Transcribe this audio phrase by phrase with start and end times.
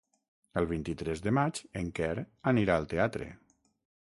[0.61, 2.11] El vint-i-tres de maig en Quer
[2.55, 3.31] anirà al teatre.